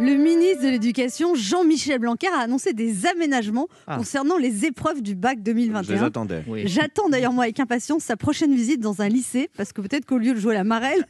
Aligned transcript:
Le 0.00 0.14
ministre 0.14 0.62
de 0.62 0.68
l'Éducation, 0.68 1.34
Jean-Michel 1.34 1.98
Blanquer, 1.98 2.28
a 2.28 2.38
annoncé 2.42 2.72
des 2.72 3.04
aménagements 3.06 3.66
Ah. 3.88 3.96
concernant 3.96 4.36
les 4.36 4.64
épreuves 4.64 5.02
du 5.02 5.16
bac 5.16 5.38
Je 5.44 5.50
les 5.50 5.54
2021. 5.54 6.02
attendais. 6.04 6.44
Oui. 6.46 6.62
J'attends 6.66 7.08
d'ailleurs 7.08 7.32
moi 7.32 7.44
avec 7.44 7.58
impatience 7.58 8.04
sa 8.04 8.16
prochaine 8.16 8.54
visite 8.54 8.80
dans 8.80 9.02
un 9.02 9.08
lycée 9.08 9.50
parce 9.56 9.72
que 9.72 9.80
peut-être 9.80 10.06
qu'au 10.06 10.18
lieu 10.18 10.34
de 10.34 10.38
jouer 10.38 10.54
à 10.54 10.58
la 10.58 10.64
marelle, 10.64 11.04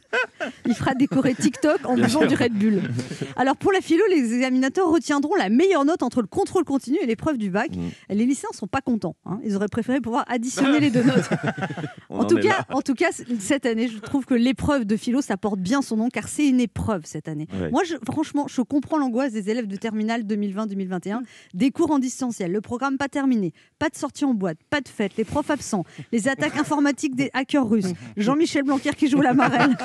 il 0.65 0.73
fera 0.73 0.95
décorer 0.95 1.35
TikTok 1.35 1.81
en 1.85 1.93
buvant 1.95 2.25
du 2.25 2.33
Red 2.33 2.53
Bull. 2.53 2.81
Alors 3.35 3.57
pour 3.57 3.71
la 3.71 3.81
philo, 3.81 4.03
les 4.09 4.33
examinateurs 4.33 4.89
retiendront 4.89 5.35
la 5.35 5.49
meilleure 5.49 5.85
note 5.85 6.01
entre 6.01 6.21
le 6.21 6.27
contrôle 6.27 6.63
continu 6.63 6.97
et 7.01 7.05
l'épreuve 7.05 7.37
du 7.37 7.51
bac. 7.51 7.69
Mm. 7.75 8.13
Les 8.15 8.25
lycéens 8.25 8.49
sont 8.53 8.67
pas 8.67 8.81
contents. 8.81 9.15
hein. 9.27 9.39
Ils 9.45 9.55
auraient 9.55 9.67
préféré 9.67 10.01
pouvoir 10.01 10.25
additionner 10.27 10.79
les 10.79 10.89
deux 10.89 11.03
notes. 11.03 11.29
En 12.09 12.25
tout, 12.25 12.37
cas, 12.37 12.49
là. 12.49 12.65
en 12.71 12.81
tout 12.81 12.95
cas, 12.95 13.11
c- 13.11 13.23
cette 13.39 13.67
année, 13.67 13.87
je 13.87 13.99
trouve 13.99 14.25
que 14.25 14.33
l'épreuve 14.33 14.85
de 14.85 14.97
philo, 14.97 15.21
ça 15.21 15.37
porte 15.37 15.59
bien 15.59 15.83
son 15.83 15.95
nom 15.97 16.09
car 16.09 16.27
c'est 16.27 16.47
une 16.47 16.59
épreuve 16.59 17.01
cette 17.05 17.27
année. 17.27 17.47
Ouais. 17.61 17.69
Moi, 17.69 17.83
je, 17.85 17.95
franchement, 18.11 18.47
je 18.49 18.61
comprends 18.61 18.78
l'angoisse 18.97 19.33
des 19.33 19.49
élèves 19.49 19.67
de 19.67 19.75
terminale 19.75 20.23
2020-2021. 20.23 21.21
Des 21.53 21.71
cours 21.71 21.91
en 21.91 21.99
distanciel, 21.99 22.51
le 22.51 22.61
programme 22.61 22.97
pas 22.97 23.07
terminé, 23.07 23.53
pas 23.77 23.89
de 23.89 23.95
sortie 23.95 24.25
en 24.25 24.33
boîte, 24.33 24.57
pas 24.69 24.81
de 24.81 24.87
fête, 24.87 25.13
les 25.17 25.23
profs 25.23 25.49
absents, 25.49 25.83
les 26.11 26.27
attaques 26.27 26.57
informatiques 26.57 27.15
des 27.15 27.29
hackers 27.33 27.67
russes, 27.67 27.93
Jean-Michel 28.17 28.63
Blanquer 28.63 28.91
qui 28.91 29.07
joue 29.07 29.21
la 29.21 29.33
marelle. 29.33 29.77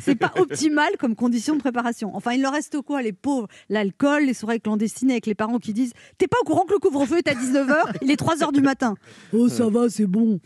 C'est 0.00 0.14
pas 0.14 0.32
optimal 0.36 0.96
comme 0.98 1.14
condition 1.14 1.54
de 1.54 1.60
préparation. 1.60 2.14
Enfin, 2.14 2.32
il 2.32 2.42
leur 2.42 2.52
reste 2.52 2.80
quoi, 2.82 3.02
les 3.02 3.12
pauvres 3.12 3.48
L'alcool, 3.68 4.24
les 4.24 4.34
soirées 4.34 4.60
clandestines 4.60 5.10
avec 5.10 5.26
les 5.26 5.34
parents 5.34 5.58
qui 5.58 5.72
disent 5.72 5.92
T'es 6.18 6.26
pas 6.26 6.36
au 6.42 6.44
courant 6.44 6.64
que 6.64 6.72
le 6.72 6.78
couvre-feu 6.78 7.18
est 7.18 7.28
à 7.28 7.34
19h 7.34 7.74
Il 8.02 8.10
est 8.10 8.20
3h 8.20 8.52
du 8.52 8.60
matin. 8.60 8.94
Oh, 9.32 9.48
ça 9.48 9.68
va, 9.68 9.88
c'est 9.88 10.06
bon. 10.06 10.40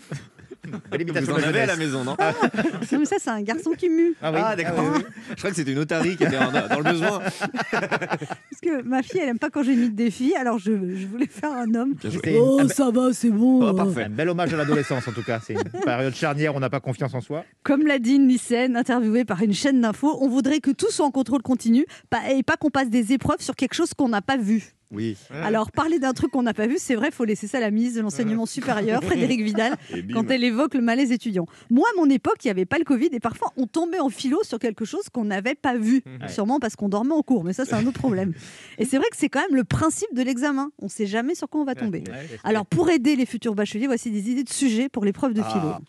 Belle 0.90 1.24
Vous 1.24 1.30
en 1.32 1.36
avez 1.36 1.60
à 1.60 1.66
la 1.66 1.76
maison, 1.76 2.04
non 2.04 2.16
Non, 2.18 2.98
mais 2.98 3.04
ça, 3.04 3.16
c'est 3.18 3.30
un 3.30 3.42
garçon 3.42 3.70
qui 3.76 3.88
mue. 3.88 4.14
Ah 4.22 4.32
oui. 4.32 4.38
Ah, 4.42 4.56
d'accord. 4.56 4.84
Je 5.30 5.34
crois 5.36 5.50
que 5.50 5.56
c'était 5.56 5.72
une 5.72 5.78
otarie 5.78 6.16
qui 6.16 6.24
était 6.24 6.38
en- 6.38 6.52
dans 6.52 6.78
le 6.78 6.90
besoin. 6.92 7.20
Parce 7.70 8.60
que 8.62 8.82
ma 8.82 9.02
fille, 9.02 9.20
elle 9.20 9.30
aime 9.30 9.38
pas 9.38 9.50
quand 9.50 9.62
j'imite 9.62 9.94
des 9.94 10.10
filles, 10.10 10.34
alors 10.36 10.58
je, 10.58 10.72
je 10.96 11.06
voulais 11.06 11.26
faire 11.26 11.52
un 11.52 11.72
homme. 11.74 11.94
Oh, 12.36 12.60
ça 12.68 12.90
va, 12.90 13.12
c'est 13.12 13.30
bon. 13.30 13.68
Oh, 13.68 13.74
parfait. 13.74 14.04
un 14.04 14.08
bel 14.10 14.28
hommage 14.28 14.52
à 14.52 14.56
l'adolescence 14.56 15.06
en 15.08 15.12
tout 15.12 15.22
cas. 15.22 15.40
C'est 15.44 15.54
une 15.54 15.80
période 15.84 16.14
charnière, 16.14 16.54
on 16.54 16.60
n'a 16.60 16.70
pas 16.70 16.80
confiance 16.80 17.14
en 17.14 17.20
soi. 17.20 17.44
Comme 17.62 17.86
l'a 17.86 17.98
dit 17.98 18.14
une 18.16 18.28
lycéenne 18.28 18.76
interviewée 18.76 19.24
par 19.24 19.42
une 19.42 19.54
chaîne 19.54 19.80
d'infos, 19.80 20.18
on 20.20 20.28
voudrait 20.28 20.60
que 20.60 20.70
tout 20.70 20.90
soit 20.90 21.06
en 21.06 21.10
contrôle 21.10 21.42
continu 21.42 21.86
et 22.30 22.42
pas 22.42 22.56
qu'on 22.56 22.70
passe 22.70 22.88
des 22.90 23.12
épreuves 23.12 23.40
sur 23.40 23.54
quelque 23.56 23.74
chose 23.74 23.94
qu'on 23.94 24.08
n'a 24.08 24.22
pas 24.22 24.36
vu. 24.36 24.74
Oui. 24.90 25.16
Alors, 25.30 25.70
parler 25.70 25.98
d'un 25.98 26.12
truc 26.12 26.30
qu'on 26.30 26.42
n'a 26.42 26.54
pas 26.54 26.66
vu, 26.66 26.76
c'est 26.78 26.94
vrai, 26.94 27.08
il 27.08 27.14
faut 27.14 27.24
laisser 27.24 27.46
ça 27.46 27.58
à 27.58 27.60
la 27.60 27.70
ministre 27.70 27.98
de 27.98 28.02
l'Enseignement 28.02 28.46
supérieur, 28.46 29.02
Frédéric 29.04 29.42
Vidal, 29.42 29.76
quand 30.12 30.30
elle 30.30 30.44
évoque 30.44 30.74
le 30.74 30.80
malaise 30.80 31.12
étudiant. 31.12 31.46
Moi, 31.70 31.86
à 31.94 32.00
mon 32.00 32.08
époque, 32.08 32.36
il 32.44 32.46
n'y 32.46 32.52
avait 32.52 32.64
pas 32.64 32.78
le 32.78 32.84
Covid 32.84 33.08
et 33.12 33.20
parfois 33.20 33.52
on 33.56 33.66
tombait 33.66 34.00
en 34.00 34.08
philo 34.08 34.42
sur 34.44 34.58
quelque 34.58 34.84
chose 34.84 35.08
qu'on 35.12 35.24
n'avait 35.24 35.54
pas 35.54 35.76
vu. 35.76 36.02
Sûrement 36.28 36.58
parce 36.58 36.76
qu'on 36.76 36.88
dormait 36.88 37.14
en 37.14 37.22
cours, 37.22 37.44
mais 37.44 37.52
ça, 37.52 37.64
c'est 37.64 37.74
un 37.74 37.86
autre 37.86 37.98
problème. 37.98 38.32
Et 38.78 38.84
c'est 38.84 38.96
vrai 38.96 39.06
que 39.10 39.16
c'est 39.16 39.28
quand 39.28 39.40
même 39.40 39.56
le 39.56 39.64
principe 39.64 40.12
de 40.14 40.22
l'examen. 40.22 40.70
On 40.80 40.86
ne 40.86 40.90
sait 40.90 41.06
jamais 41.06 41.34
sur 41.34 41.48
quoi 41.48 41.60
on 41.60 41.64
va 41.64 41.74
tomber. 41.74 42.04
Alors, 42.44 42.64
pour 42.64 42.90
aider 42.90 43.16
les 43.16 43.26
futurs 43.26 43.54
bacheliers, 43.54 43.86
voici 43.86 44.10
des 44.10 44.30
idées 44.30 44.44
de 44.44 44.48
sujets 44.48 44.88
pour 44.88 45.04
l'épreuve 45.04 45.32
de 45.34 45.42
philo. 45.42 45.72
Ah. 45.74 45.80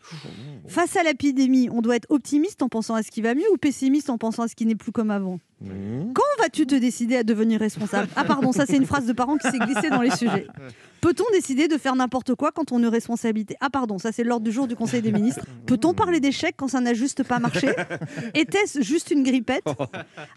Face 0.67 0.95
à 0.97 1.03
l'épidémie, 1.03 1.69
on 1.71 1.81
doit 1.81 1.95
être 1.95 2.07
optimiste 2.09 2.61
en 2.61 2.69
pensant 2.69 2.95
à 2.95 3.03
ce 3.03 3.11
qui 3.11 3.21
va 3.21 3.33
mieux 3.35 3.49
ou 3.53 3.57
pessimiste 3.57 4.09
en 4.09 4.17
pensant 4.17 4.43
à 4.43 4.47
ce 4.47 4.55
qui 4.55 4.65
n'est 4.65 4.75
plus 4.75 4.91
comme 4.91 5.11
avant 5.11 5.39
Mmh. 5.61 6.13
Quand 6.13 6.21
vas-tu 6.41 6.65
te 6.65 6.75
décider 6.75 7.17
à 7.17 7.23
devenir 7.23 7.59
responsable? 7.59 8.07
Ah 8.15 8.23
pardon, 8.23 8.53
ça 8.53 8.65
c'est 8.65 8.77
une 8.77 8.85
phrase 8.85 9.05
de 9.05 9.11
parent 9.11 9.35
qui 9.37 9.51
s'est 9.51 9.59
glissée 9.59 9.89
dans 9.89 10.01
les 10.01 10.11
sujets. 10.11 10.47
Peut-on 11.01 11.25
décider 11.33 11.67
de 11.67 11.77
faire 11.77 11.97
n'importe 11.97 12.33
quoi 12.35 12.51
quand 12.53 12.71
on 12.71 12.81
a 12.83 12.89
responsabilité? 12.89 13.57
Ah 13.59 13.69
pardon, 13.69 13.97
ça 13.99 14.13
c'est 14.13 14.23
l'ordre 14.23 14.45
du 14.45 14.53
jour 14.53 14.67
du 14.67 14.77
Conseil 14.77 15.01
des 15.01 15.11
ministres. 15.11 15.45
Peut-on 15.65 15.93
parler 15.93 16.21
d'échec 16.21 16.55
quand 16.57 16.69
ça 16.69 16.79
n'a 16.79 16.93
juste 16.93 17.23
pas 17.23 17.39
marché? 17.39 17.71
Était-ce 18.35 18.81
juste 18.81 19.11
une 19.11 19.21
grippette? 19.23 19.65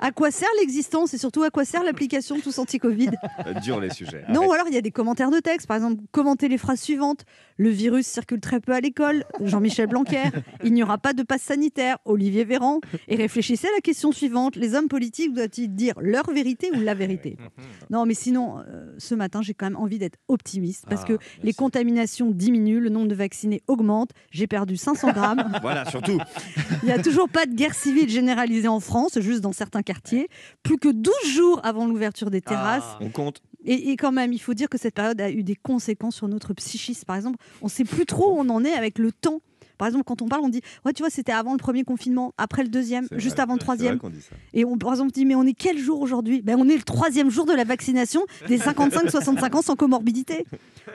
À 0.00 0.10
quoi 0.10 0.32
sert 0.32 0.48
l'existence 0.60 1.14
et 1.14 1.18
surtout 1.18 1.44
à 1.44 1.50
quoi 1.50 1.64
sert 1.64 1.84
l'application 1.84 2.40
tous 2.40 2.58
anti-Covid? 2.58 3.10
Euh, 3.46 3.54
Dur 3.60 3.78
les 3.78 3.90
sujets. 3.90 4.24
non, 4.28 4.48
ou 4.48 4.52
alors 4.52 4.66
il 4.66 4.74
y 4.74 4.78
a 4.78 4.82
des 4.82 4.90
commentaires 4.90 5.30
de 5.30 5.38
texte. 5.38 5.68
Par 5.68 5.76
exemple, 5.76 6.02
commentez 6.10 6.48
les 6.48 6.58
phrases 6.58 6.80
suivantes. 6.80 7.24
Le 7.58 7.68
virus 7.70 8.06
circule 8.06 8.40
très 8.40 8.58
peu 8.58 8.72
à 8.72 8.80
l'école. 8.80 9.24
Jean-Michel 9.40 9.86
Il 10.64 10.72
n'y 10.72 10.82
aura 10.82 10.98
pas 10.98 11.12
de 11.12 11.22
passe 11.22 11.42
sanitaire. 11.42 11.98
Olivier 12.04 12.44
Véran. 12.44 12.80
Et 13.08 13.16
réfléchissez 13.16 13.66
à 13.68 13.70
la 13.74 13.80
question 13.80 14.12
suivante. 14.12 14.56
Les 14.56 14.74
hommes 14.74 14.88
politiques 14.88 15.32
doivent-ils 15.32 15.68
dire 15.68 15.94
leur 16.00 16.30
vérité 16.30 16.70
ou 16.74 16.80
la 16.80 16.94
vérité? 16.94 17.36
Non, 17.90 18.06
mais 18.06 18.14
sinon, 18.14 18.58
euh, 18.60 18.94
ce 18.98 19.14
matin, 19.14 19.42
j'ai 19.42 19.54
quand 19.54 19.66
même 19.66 19.76
envie 19.76 19.98
d'être 19.98 20.18
optimiste 20.28 20.84
parce 20.88 21.02
Ah, 21.04 21.08
que 21.08 21.18
les 21.42 21.52
contaminations 21.52 22.30
diminuent, 22.30 22.80
le 22.80 22.88
nombre 22.90 23.08
de 23.08 23.14
vaccinés 23.14 23.62
augmente. 23.66 24.10
J'ai 24.30 24.46
perdu 24.46 24.76
500 24.76 25.12
grammes. 25.12 25.52
Voilà, 25.62 25.84
surtout. 25.90 26.18
Il 26.82 26.86
n'y 26.86 26.92
a 26.92 27.02
toujours 27.02 27.28
pas 27.28 27.46
de 27.46 27.54
guerre 27.54 27.74
civile 27.74 28.08
généralisée 28.08 28.68
en 28.68 28.80
France, 28.80 29.18
juste 29.20 29.40
dans 29.40 29.52
certains 29.52 29.82
quartiers. 29.82 30.28
Plus 30.62 30.78
que 30.78 30.88
12 30.88 31.14
jours 31.26 31.60
avant 31.64 31.86
l'ouverture 31.86 32.30
des 32.30 32.40
terrasses. 32.40 32.96
On 33.00 33.08
compte. 33.10 33.42
Et, 33.64 33.90
et 33.90 33.96
quand 33.96 34.10
même, 34.12 34.32
il 34.32 34.40
faut 34.40 34.54
dire 34.54 34.68
que 34.68 34.78
cette 34.78 34.94
période 34.94 35.20
a 35.20 35.30
eu 35.30 35.42
des 35.44 35.54
conséquences 35.54 36.16
sur 36.16 36.26
notre 36.28 36.52
psychisme. 36.54 37.04
Par 37.04 37.16
exemple, 37.16 37.38
on 37.60 37.66
ne 37.66 37.70
sait 37.70 37.84
plus 37.84 38.06
trop 38.06 38.32
où 38.34 38.40
on 38.40 38.48
en 38.48 38.64
est 38.64 38.72
avec 38.72 38.98
le 38.98 39.12
temps. 39.12 39.40
Par 39.82 39.88
exemple, 39.88 40.04
quand 40.04 40.22
on 40.22 40.28
parle, 40.28 40.42
on 40.44 40.48
dit 40.48 40.60
Ouais, 40.84 40.92
tu 40.92 41.02
vois, 41.02 41.10
c'était 41.10 41.32
avant 41.32 41.50
le 41.50 41.58
premier 41.58 41.82
confinement, 41.82 42.34
après 42.38 42.62
le 42.62 42.68
deuxième, 42.68 43.08
juste 43.16 43.34
vrai. 43.34 43.42
avant 43.42 43.54
le 43.54 43.58
troisième. 43.58 43.94
vrai 43.94 43.98
qu'on 43.98 44.10
dit 44.10 44.20
ça. 44.20 44.36
Et 44.54 44.64
on, 44.64 44.78
par 44.78 44.92
exemple, 44.92 45.10
dit 45.10 45.24
Mais 45.24 45.34
on 45.34 45.42
est 45.42 45.54
quel 45.54 45.76
jour 45.76 46.00
aujourd'hui? 46.00 46.40
Ben, 46.40 46.56
On 46.56 46.68
est 46.68 46.76
le 46.76 46.84
troisième 46.84 47.30
jour 47.30 47.46
de 47.46 47.52
la 47.52 47.64
vaccination 47.64 48.24
des 48.46 48.58
55-65 48.58 49.56
ans 49.56 49.62
sans 49.62 49.74
comorbidité. 49.74 50.46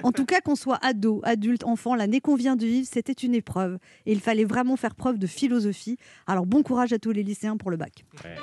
En 0.03 0.13
tout 0.13 0.23
cas, 0.23 0.39
qu'on 0.39 0.55
soit 0.55 0.79
ado, 0.81 1.19
adulte, 1.25 1.65
enfant, 1.65 1.95
l'année 1.95 2.21
qu'on 2.21 2.35
vient 2.35 2.55
de 2.55 2.65
vivre, 2.65 2.87
c'était 2.89 3.11
une 3.11 3.35
épreuve. 3.35 3.77
Et 4.05 4.13
il 4.13 4.21
fallait 4.21 4.45
vraiment 4.45 4.77
faire 4.77 4.95
preuve 4.95 5.17
de 5.17 5.27
philosophie. 5.27 5.97
Alors, 6.25 6.45
bon 6.45 6.63
courage 6.63 6.93
à 6.93 6.97
tous 6.97 7.11
les 7.11 7.23
lycéens 7.23 7.57
pour 7.57 7.71
le 7.71 7.75
bac. 7.75 8.05
Ouais. 8.23 8.35